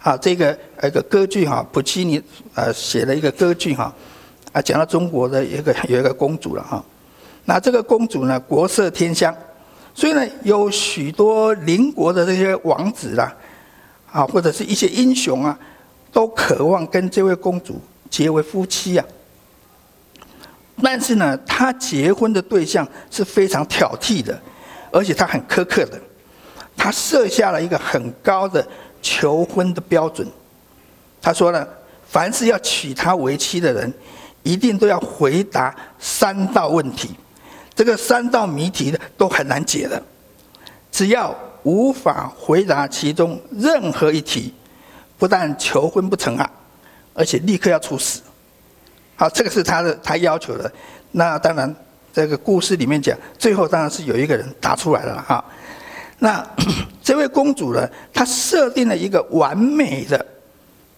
[0.00, 2.20] 啊，这个一个歌剧哈，普契尼
[2.54, 3.94] 呃写了一个歌剧哈，
[4.50, 6.84] 啊，讲到中国的一个 有一个公主了哈。
[7.44, 9.34] 那这个公主呢，国色天香，
[9.94, 13.32] 所以呢，有许多邻国的这些王子啦，
[14.10, 15.56] 啊，或者是一些英雄啊，
[16.12, 19.04] 都渴望跟这位公主结为夫妻呀。
[20.82, 24.38] 但是呢，他结婚的对象是非常挑剔的，
[24.90, 25.98] 而且他很苛刻的，
[26.76, 28.66] 他设下了一个很高的
[29.00, 30.26] 求婚的标准。
[31.20, 31.66] 他说呢，
[32.08, 33.92] 凡是要娶她为妻的人，
[34.42, 37.10] 一定都要回答三道问题，
[37.74, 40.02] 这个三道谜题呢都很难解的，
[40.90, 44.52] 只要无法回答其中任何一题，
[45.16, 46.50] 不但求婚不成啊，
[47.14, 48.20] 而且立刻要处死。
[49.16, 50.70] 好，这个是他的他要求的。
[51.12, 51.74] 那当然，
[52.12, 55.44] 这个故事里面讲，最后当然是有一个人答出来了哈。
[56.18, 56.44] 那
[57.02, 60.24] 这位公主呢，她设定了一个完美的，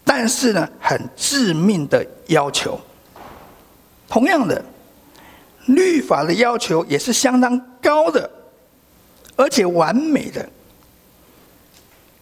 [0.03, 2.79] 但是呢很致命的要求。
[4.07, 4.63] 同样的，
[5.65, 8.29] 律法的要求也是相当高的，
[9.35, 10.47] 而且完美的。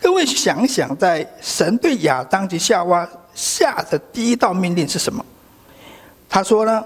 [0.02, 5.24] 各位想想，在神对亚当及夏娃下的第一道命令是什么？
[6.34, 6.84] 他说呢：“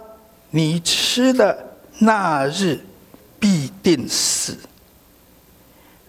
[0.51, 1.57] 你吃的
[1.99, 2.77] 那日
[3.39, 4.57] 必定死。”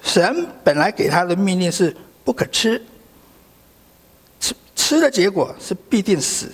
[0.03, 2.85] 神本来给他的命令是不可吃，
[4.41, 6.51] 吃吃的结果是必定死。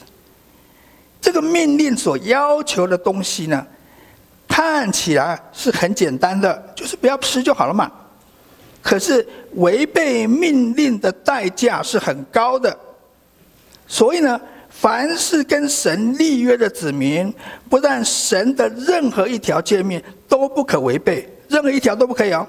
[1.22, 3.66] 这个命令所要求的东西呢，
[4.46, 7.90] 看起来是很简单的，就是不要吃就好了嘛。
[8.82, 12.78] 可是违背命令的代价是很高的，
[13.86, 14.38] 所以呢，
[14.80, 17.32] 凡是跟神立约的子民，
[17.70, 22.46] 不但神的任何一条诫命都不可违背，任何一条都不可以哦，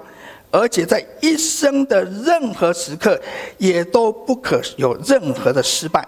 [0.51, 3.19] 而且在一生的任何时刻，
[3.57, 6.05] 也都不可有任何的失败。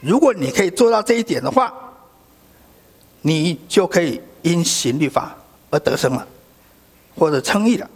[0.00, 1.74] 如果你可以做到这一点的话，
[3.22, 5.36] 你就可以因行律法
[5.70, 6.26] 而得生了，
[7.16, 7.90] 或者称义了。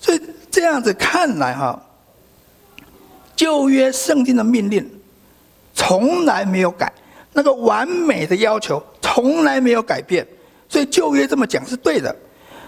[0.00, 1.80] 所以这样子看来，哈，
[3.34, 4.88] 旧约圣经的命令
[5.76, 6.92] 从来没有改，
[7.34, 10.26] 那个完美的要求从来没有改变。
[10.68, 12.14] 所以旧约这么讲是对的。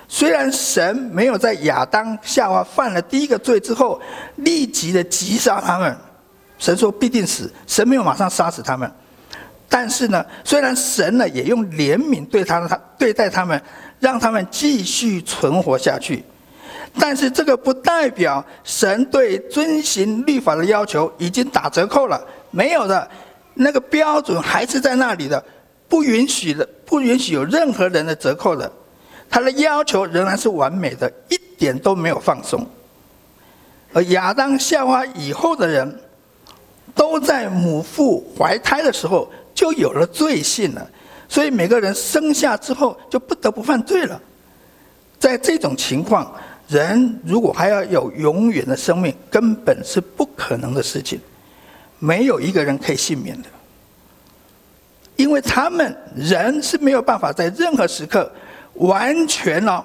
[0.07, 4.01] 虽然神没有在亚当夏娃犯了第一个罪之后
[4.37, 5.97] 立即的击杀他们，
[6.59, 8.91] 神说必定死，神没有马上杀死他们。
[9.69, 13.61] 但是呢，虽然神呢也用怜悯对他他对待他们，
[14.01, 16.23] 让他们继续存活下去。
[16.99, 22.19] 但是这个不代表神对遵行律法的要求已经打折扣了，
[22.51, 23.09] 没有的，
[23.55, 25.43] 那个标准还是在那里的，
[25.89, 28.71] 不允许的，不允许有任何人的折扣的，
[29.29, 32.67] 他的要求仍然是完美的，一点都没有放松。
[33.93, 36.01] 而亚当夏娃以后的人，
[36.95, 40.91] 都在母腹怀胎的时候就有了罪性了，
[41.29, 44.21] 所以每个人生下之后就不得不犯罪了，
[45.19, 46.33] 在这种情况。
[46.69, 51.19] 人如果还要有永远的生命，根本是不可能的事情，
[51.99, 53.49] 没有一个人可以幸免的，
[55.17, 58.31] 因为他们人是没有办法在任何时刻
[58.75, 59.85] 完全哦，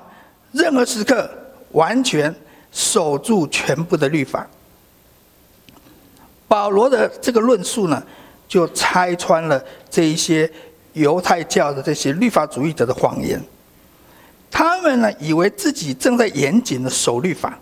[0.52, 1.30] 任何时刻
[1.72, 2.34] 完全
[2.72, 4.48] 守住全部的律法。
[6.48, 8.04] 保罗的这个论述呢，
[8.48, 10.48] 就拆穿了这一些
[10.94, 13.42] 犹太教的这些律法主义者的谎言。
[14.52, 17.58] 他们呢，以为自己正在严谨的守律法，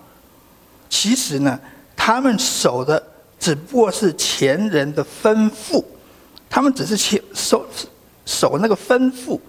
[0.90, 1.58] 其实呢，
[1.96, 3.02] 他们守的
[3.42, 5.84] 只不过是前人的吩咐，
[6.48, 7.66] 他们只是去守
[8.24, 9.40] 守那个吩咐。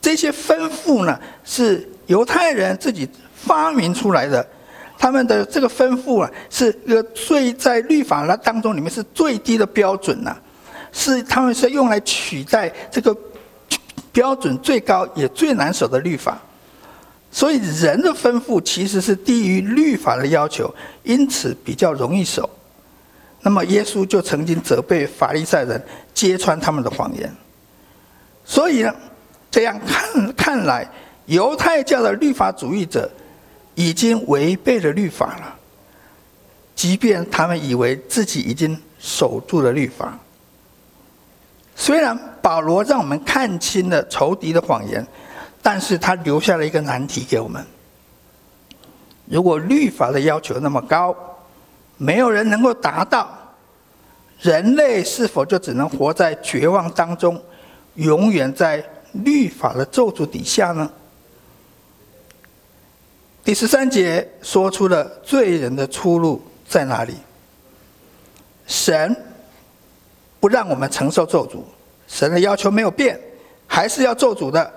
[0.00, 4.44] 这些吩咐呢，是犹太人自己发明出来的，
[4.98, 10.34] 他们的这个吩咐啊，是一个最在律法那当中里面是最低的标准呐，
[10.90, 13.14] 是他们是用来取代这个
[14.10, 16.40] 标准最高也最难守的律法。
[17.30, 22.48] 所以人的吩咐其实是低于律法的要求，因此比较容易守。
[23.42, 27.30] 那么耶稣就曾经责备法利赛人揭穿他们的谎言。
[28.44, 28.94] 所以呢，
[29.50, 30.88] 这样看看来，
[31.26, 33.10] 犹太教的律法主义者
[33.74, 35.54] 已经违背了律法了，
[36.74, 40.18] 即便他们以为自己已经守住了律法。
[41.76, 45.06] 虽然保罗让我们看清了仇敌的谎言。
[45.64, 47.64] 但是他留下了一个难题给我们：
[49.26, 51.14] 如果律法的要求那么高，
[52.02, 53.30] 没有人能够达到，
[54.40, 57.40] 人类是否就只能活在绝望当中，
[57.94, 60.90] 永远在律法的咒诅底下呢？
[63.44, 67.14] 第十三节说出了罪人的出路在哪里？
[68.66, 69.16] 神
[70.40, 71.62] 不让我们承受咒诅，
[72.08, 73.16] 神的要求没有变，
[73.68, 74.72] 还是要咒诅的。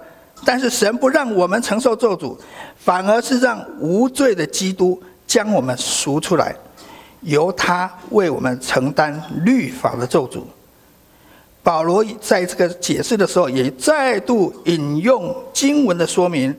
[0.46, 2.38] 但是神不让我们承受咒诅，
[2.78, 6.56] 反而是让无罪的基督将我们赎出来，
[7.26, 10.42] 由他为我们承担律法的咒诅。
[11.62, 16.56] 保罗在这个解释的时候，也再度引用经文的说明，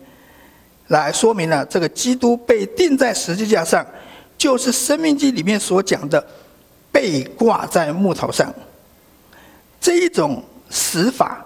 [0.88, 3.86] 来说明了这个基督被钉在十字架上，
[4.36, 6.22] 就是《生命记》里面所讲的
[6.92, 8.54] 被挂在木头上
[9.80, 11.42] 这一种死法。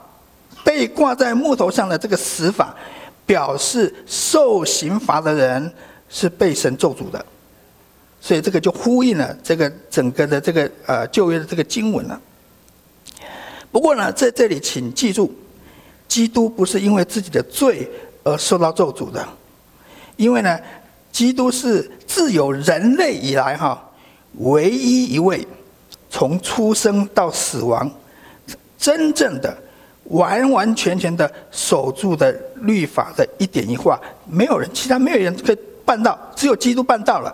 [0.62, 2.76] 被挂在木头上的这个死法，
[3.24, 5.72] 表示受刑罚的人
[6.10, 7.24] 是被神咒诅的，
[8.20, 12.20] 所以这个就呼应了这个整个的这个呃旧约的这个经文了。
[13.72, 15.32] 不过呢，在这里请记住，
[16.06, 17.90] 基督不是因为自己的罪
[18.22, 19.26] 而受到咒诅的，
[20.16, 20.58] 因为呢，
[21.10, 23.90] 基督是自有人类以来哈
[24.34, 25.46] 唯一一位
[26.08, 27.90] 从出生到死亡
[28.78, 29.56] 真正的。
[30.04, 37.32] 完完全全的守住的律法的一点一画，没有人，其他没有人可以办到，只有基督办到了。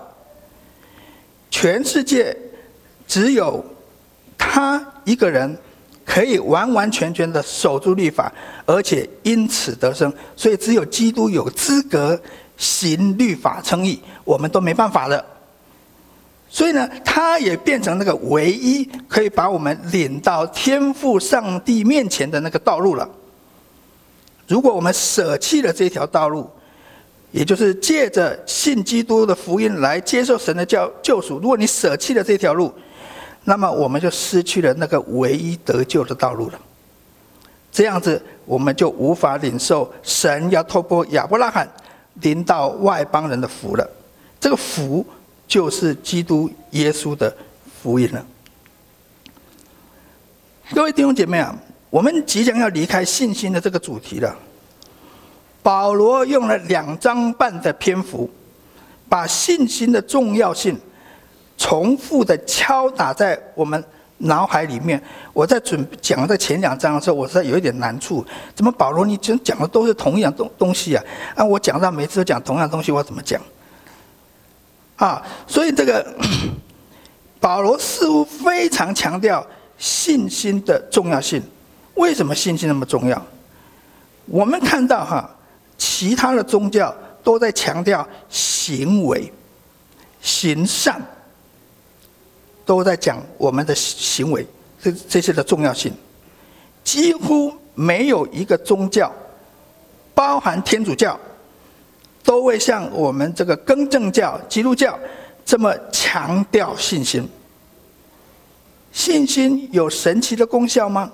[1.50, 2.36] 全世界
[3.06, 3.64] 只有
[4.36, 5.56] 他一个人
[6.04, 8.32] 可以完完全全的守住律法，
[8.64, 10.12] 而且因此得生。
[10.36, 12.20] 所以只有基督有资格
[12.56, 15.24] 行律法称义，我们都没办法的。
[16.48, 23.08] 所以呢，他也变成那个唯一可以把我们领到天父上帝面前的那个道路了。
[24.46, 26.48] 如果我们舍弃了这条道路，
[27.36, 32.72] 也就是借着信基督的福音来接受神的救救赎，如果你舍弃了这条路，
[33.44, 36.58] 那么我们就失去了那个唯一得救的道路了。
[37.70, 41.70] 这样子，我们就无法领受神要透过亚伯拉罕
[42.22, 43.86] 临到外邦人的福了。
[44.40, 45.04] 这个福。
[45.48, 47.32] 就是基督耶稣的
[47.80, 48.26] 福音了。
[50.74, 51.56] 各位弟兄姐妹啊，
[51.88, 54.36] 我们即将要离开信心的这个主题了。
[55.66, 58.30] 保罗用了两章半的篇幅，
[59.08, 60.78] 把信心的重要性
[61.58, 63.82] 重复的敲打在我们
[64.18, 65.02] 脑海里面。
[65.32, 68.24] 我在准讲这前两章的时候，我实在有一点难处。
[68.54, 71.02] 怎么保罗你讲讲的都是同样东东西啊？
[71.34, 73.42] 啊，我讲到每次都讲同样东西，我怎么讲？
[74.94, 76.14] 啊，所以这个
[77.40, 79.44] 保罗似乎非常强调
[79.78, 81.42] 信心的重要性。
[81.94, 83.20] 为什么信心那么重要？
[84.26, 85.28] 我们看到哈，
[85.76, 89.32] 其他的宗教都在强调行为、
[90.20, 91.00] 行善，
[92.64, 94.46] 都在讲我们的行为
[94.80, 95.92] 这这些的重要性。
[96.84, 99.12] 几乎没有一个宗教，
[100.14, 101.18] 包含天主教。
[102.24, 104.98] 都会像我们这个更正教、基督教
[105.44, 107.24] 这么强调信心。
[108.90, 111.12] 信心有神奇的功效吗？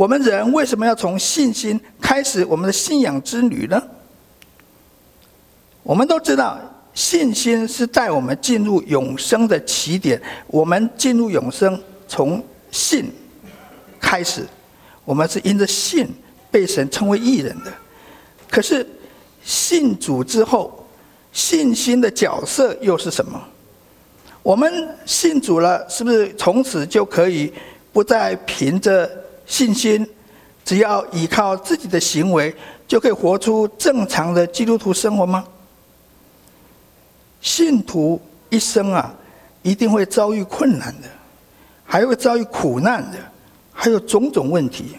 [0.00, 3.78] 我们人为什么要从信心开始我们的信仰之旅呢？
[5.82, 6.58] 我们都知道，
[6.94, 10.18] 信心是带我们进入永生的起点。
[10.46, 11.78] 我们进入永生
[12.08, 13.12] 从信
[14.00, 14.46] 开始，
[15.04, 16.08] 我们是因着信
[16.50, 17.70] 被神称为义人的。
[18.50, 18.86] 可是。
[19.42, 20.86] 信主之后，
[21.32, 23.38] 信心的角色又是什么？
[24.42, 27.52] 我们信主了，是不是从此就可以
[27.90, 29.10] 不再凭着
[29.50, 30.08] 信心，
[30.64, 32.54] 只要依靠自己的行为，
[32.86, 35.44] 就可以活出正常的基督徒生活吗？
[37.40, 39.12] 信徒一生啊，
[39.62, 41.08] 一定会遭遇困难的，
[41.84, 43.18] 还会遭遇苦难的，
[43.72, 44.96] 还有种种问题。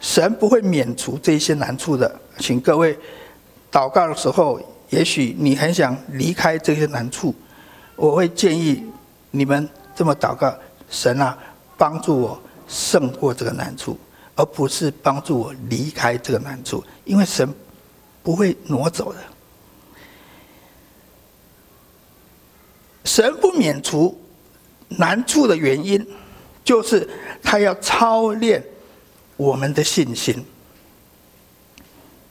[0.00, 2.98] 神不会免除这些难处的，请各位。
[3.70, 7.32] 祷告的时候，也许你很想离开这些难处，
[7.94, 8.84] 我会建议
[9.30, 10.52] 你们这么祷告：
[10.90, 11.38] 神啊，
[11.76, 13.98] 帮助我胜过这个难处，
[14.34, 17.52] 而不是帮助我离开这个难处，因为神
[18.22, 19.18] 不会挪走的。
[23.04, 24.18] 神不免除
[24.88, 26.06] 难处的原因，
[26.64, 27.08] 就是
[27.42, 28.64] 他要操练
[29.36, 30.44] 我们的信心。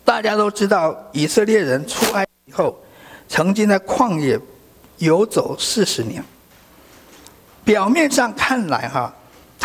[0.04, 2.78] 大家都知道，以色列人出埃以后，
[3.30, 4.38] 曾经在旷野
[4.98, 6.24] 游走四十年。
[7.64, 9.16] 表面上看来，哈，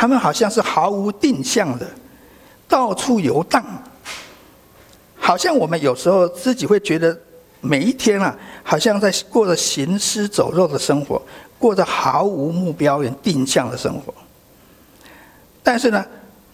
[0.00, 1.84] 他们好像是毫无定向的，
[2.68, 3.64] 到处游荡。
[5.16, 7.18] 好像我们有时候自己会觉得，
[7.60, 8.32] 每一天啊，
[8.62, 11.20] 好像在过着行尸走肉的生活，
[11.58, 14.14] 过着毫无目标与定向的生活。
[15.64, 16.06] 但是呢，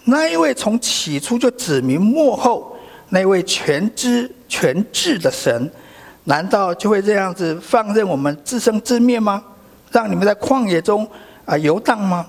[0.05, 2.75] 那一位从起初就指明末后。
[3.11, 5.71] 那位全知全智的神，
[6.25, 9.45] 难道就会这样子放任我们自生自灭吗？
[9.93, 11.07] 让你们在旷野中
[11.45, 12.27] 啊游荡吗？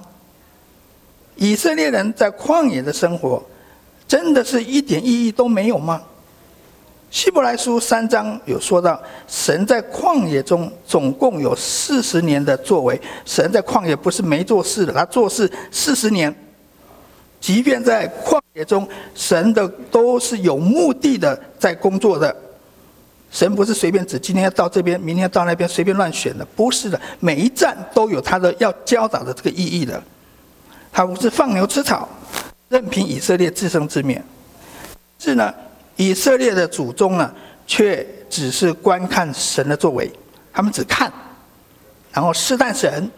[1.36, 3.44] 以色列人在旷野的生活，
[4.08, 6.02] 真的是一点意义都没有吗？
[7.12, 13.00] 希伯来书三章有说到，神在旷野中总共有四十年的作为。
[13.24, 16.34] 神在旷野不是没做事的，他做事四十年。
[17.40, 22.36] 即便在旷野中，神的都是有目的的在工作的。
[23.32, 27.00] 神不是随便指今天要到这边，明天要到那边随便乱选的，不是的。
[27.20, 30.02] 每一站都有他的要教导的这个意义的。
[30.96, 32.08] 他不是放牛吃草，
[32.70, 34.24] 任凭以色列自生自灭。
[35.20, 35.54] 是呢，
[35.98, 37.30] 以色列的祖宗呢，
[37.68, 40.10] 却只是观看神的作为，
[40.54, 41.12] 他们只看，
[42.14, 43.12] 然后试探神，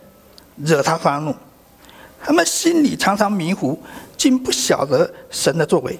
[0.55, 1.35] 惹他发怒。
[2.19, 3.79] 他们心里常常迷糊，
[4.17, 5.99] 竟不晓得神的作为，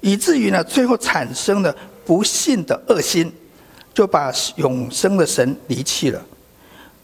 [0.00, 1.72] 以至于呢，最后产生了
[2.04, 3.32] 不信的恶心，
[3.94, 6.20] 就把永生的神离弃了。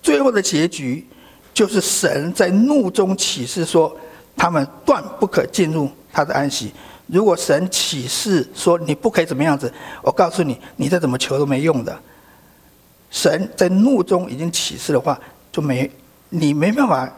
[0.03, 1.07] 最后的结局，
[1.55, 3.97] 就是神在怒中起誓说，
[4.39, 6.73] 他们断不可进入他的安息。
[7.09, 9.73] 如果神启示说你不可以怎么样子，
[10.03, 11.99] 我告诉你，你再怎么求都没用的。
[13.11, 15.19] 神在怒中已经启示的话，
[15.51, 15.91] 就没
[16.29, 17.11] 你没办法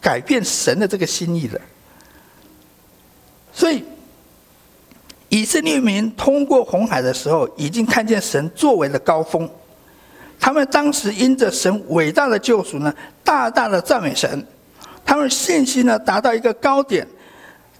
[0.00, 1.60] 改变神的这个心意了。
[3.52, 3.84] 所以，
[5.28, 9.48] 以色列民通过红海的时候，已经看见神作为的高峰。
[10.40, 14.44] 他们当时因着神伟大的救赎呢，大大的赞美神，
[15.04, 17.06] 他们信心呢达到一个高点。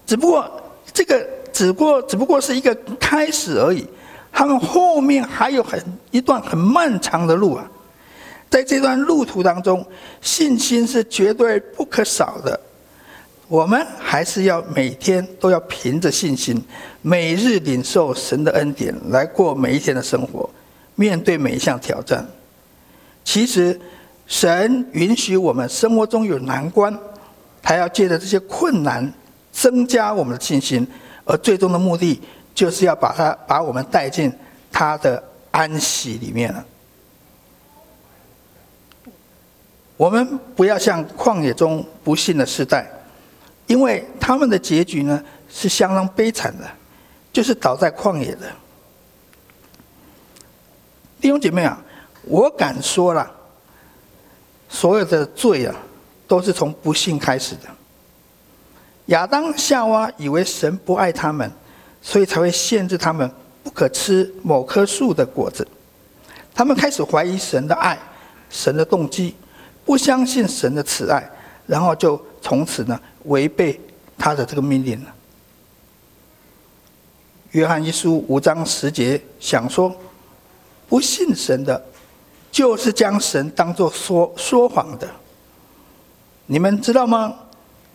[0.05, 0.49] 只不过
[0.93, 3.85] 这个只不过只不过是一个开始而已，
[4.31, 7.69] 他们后面还有很一段很漫长的路啊。
[8.49, 9.83] 在这段路途当中，
[10.21, 12.59] 信心是绝对不可少的。
[13.47, 16.63] 我们还是要每天都要凭着信心，
[17.01, 20.49] 每日领受神的恩典，来过每一天的生活，
[20.95, 22.25] 面对每一项挑战。
[23.23, 23.79] 其实，
[24.27, 26.97] 神允许我们生活中有难关，
[27.63, 29.11] 他要借着这些困难
[29.51, 30.85] 增加我们的信心，
[31.23, 32.21] 而最终的目的
[32.53, 34.31] 就是要把他把我们带进
[34.71, 36.63] 他的安息里面了。
[39.95, 42.87] 我们不要像旷野中不信的世代，
[43.67, 46.69] 因为他们的结局呢是相当悲惨的，
[47.31, 48.51] 就是倒在旷野的。
[51.21, 51.81] 弟兄姐妹啊！
[52.23, 53.31] 我敢说了，
[54.67, 55.75] 所有的罪啊，
[56.27, 57.69] 都是从不信开始的。
[59.07, 61.51] 亚当夏娃以为神不爱他们，
[62.01, 63.29] 所以才会限制他们
[63.63, 65.67] 不可吃某棵树的果子。
[66.53, 67.97] 他们开始怀疑神的爱，
[68.49, 69.35] 神的动机，
[69.83, 71.29] 不相信神的慈爱，
[71.67, 73.79] 然后就从此呢违背
[74.17, 75.13] 他的这个命令了。
[77.51, 79.93] 约翰一书五章十节想说，
[80.87, 81.83] 不信神的。
[82.53, 85.09] 就是将神当作说说谎的，
[86.53, 87.33] 你们知道吗？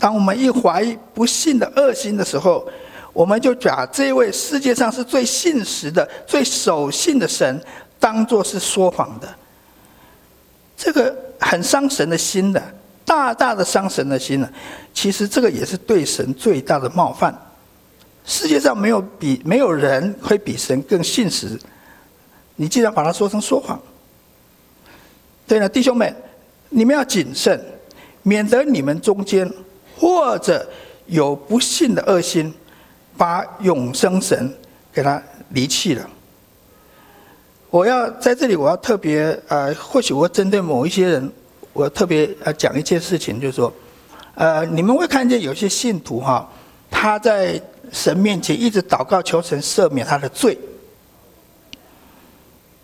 [0.00, 2.68] 当我们一怀疑不信的恶心的时候，
[3.12, 7.64] 我们就把这位世界上是最信实的、最守信的神
[8.00, 9.28] 当作是说谎的。
[10.76, 12.60] 这个很伤神的心的，
[13.04, 14.50] 大大的伤神的心了。
[14.92, 17.32] 其实这个也是对神最大的冒犯。
[18.24, 21.56] 世界上没有比没有人会比神更信实，
[22.56, 23.80] 你既然把它说成说谎。
[25.46, 26.12] 对了，弟兄们，
[26.68, 27.64] 你们要谨慎，
[28.22, 29.50] 免得你们中间
[29.96, 30.68] 或者
[31.06, 32.52] 有不信的恶心，
[33.16, 34.54] 把永生神
[34.92, 36.08] 给他离弃了。
[37.70, 41.32] 我要在这里，我要特别呃，或许我针对某一些人，
[41.72, 43.72] 我特别呃讲一件事情，就是说，
[44.34, 46.50] 呃，你们会看见有些信徒哈，
[46.90, 47.60] 他在
[47.92, 50.58] 神面前一直祷告求神赦免他的罪，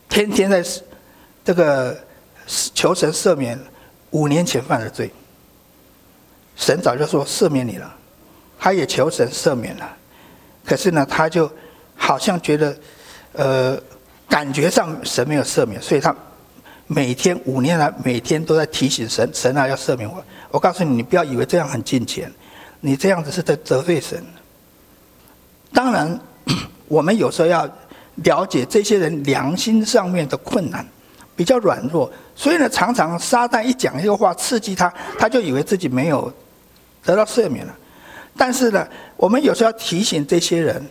[0.09, 0.65] 天天在
[1.45, 1.97] 这个。
[2.75, 3.59] 求神赦免
[4.11, 5.11] 五年前犯的罪，
[6.57, 7.95] 神早就说赦免你了，
[8.59, 9.97] 他也求神赦免了，
[10.65, 11.51] 可是呢，他就
[11.97, 12.77] 好像觉得，
[13.33, 13.79] 呃，
[14.29, 16.15] 感觉上神没有赦免，所以他
[16.87, 20.25] 每天五年来每天都在提醒神，神啊要赦免我。
[20.51, 22.33] 我告诉你，你不要以为这样很敬虔，
[22.81, 24.25] 你这样子是在得罪神。
[25.73, 26.21] 当然，
[26.87, 27.69] 我们有时候要
[28.17, 30.87] 了解这些人良心上面的困难。
[31.37, 34.89] 比较软弱，所以呢，常常撒旦一讲一个话刺激他，
[35.19, 36.33] 他就以为自己没有
[37.05, 37.77] 得到赦免了。
[38.37, 38.87] 但是呢，
[39.17, 40.85] 我们有时候要提醒这些人：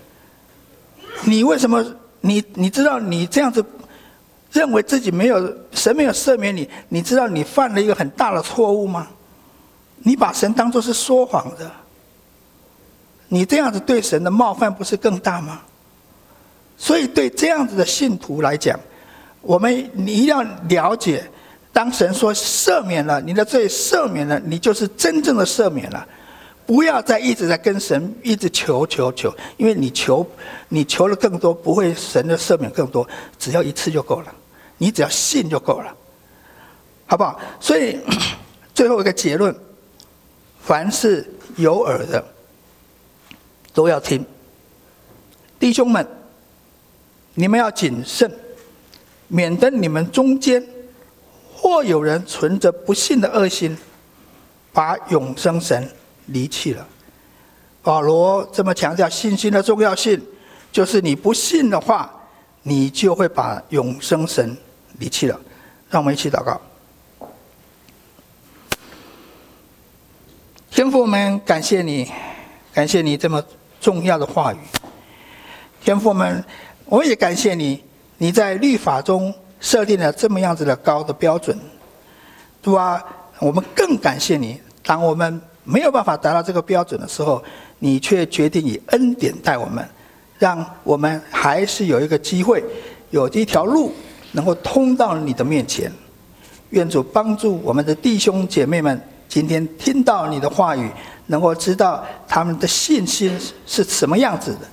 [1.26, 1.84] 你为什么
[2.22, 3.64] 你你知道你这样子
[4.52, 6.70] 认为自己没有神没有赦免你？
[6.90, 9.08] 你知道你犯了一个很大的错误吗？
[9.98, 11.72] 你把神当作是说谎的，
[13.28, 15.62] 你这样子对神的冒犯不是更大吗？
[16.78, 18.80] 所以对这样子的信徒来讲。
[19.42, 21.30] 我们你一定要了解，
[21.74, 26.08] 当神说赦免了你的罪，赦免了你就是真正的赦免了，
[26.68, 30.26] 不要再一直在跟神一直求求求，因为你求
[30.70, 33.08] 你求了更多，不会神的赦免更多，
[33.40, 34.32] 只要一次就够了，
[34.78, 35.92] 你只要信就够了，
[37.08, 37.40] 好不好？
[37.60, 38.00] 所以
[38.76, 39.56] 最后一个结论，
[40.62, 42.24] 凡是有耳的
[43.74, 44.24] 都要听，
[45.60, 46.08] 弟兄们，
[47.34, 48.32] 你们要谨慎。
[49.30, 50.64] 免得你们中间
[51.64, 53.78] 或有人存着不信的恶心，
[54.74, 55.90] 把永生神
[56.26, 56.86] 离弃了。
[57.82, 60.22] 保罗这么强调信心的重要性，
[60.74, 62.12] 就是你不信的话，
[62.64, 64.58] 你就会把永生神
[65.00, 65.40] 离弃了。
[65.90, 66.60] 让我们一起祷告。
[70.70, 72.12] 天父，们感谢你，
[72.74, 73.42] 感谢你这么
[73.80, 74.58] 重要的话语。
[75.82, 76.44] 天父们，
[76.84, 77.82] 我也感谢你。
[78.18, 79.34] 你在律法中
[79.64, 81.58] 设定了这么样子的高的标准，
[82.62, 83.02] 对吧？
[83.40, 84.60] 我们更感谢你。
[84.84, 87.42] 当我们没有办法达到这个标准的时候，
[87.80, 89.88] 你却决定以恩典待我们，
[90.38, 92.62] 让我们还是有一个机会，
[93.12, 93.94] 有一条路
[94.34, 95.90] 能够通到你的面前。
[96.72, 100.90] 愿主帮助我们的弟兄姐妹们，今天听到你的话语，
[101.28, 104.68] 能够知道他们的信心是什么样子的，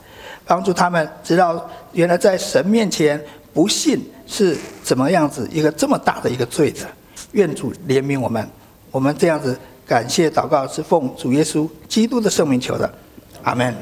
[0.45, 3.23] 帮助他们知道原来在神面前
[3.55, 6.87] 不信是怎么样子一个这么大的一个罪的。
[7.33, 8.49] 愿主怜悯我们，
[8.91, 12.91] 我们这样子感谢祷告是奉主耶稣基督的圣名求的，
[13.43, 13.75] 阿门。